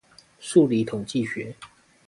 [0.39, 1.55] 數理統計學